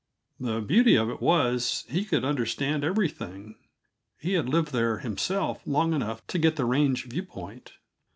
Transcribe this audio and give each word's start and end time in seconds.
The 0.39 0.61
beauty 0.61 0.95
of 0.95 1.11
it 1.11 1.21
was, 1.21 1.85
he 1.87 2.05
could 2.05 2.25
understand 2.25 2.83
everything; 2.83 3.53
he 4.17 4.33
had 4.33 4.49
lived 4.49 4.71
there 4.71 4.97
himself 4.97 5.61
long 5.63 5.93
enough 5.93 6.25
to 6.25 6.39
get 6.39 6.55
the 6.55 6.65
range 6.65 7.05
view 7.05 7.21
point. 7.21 7.73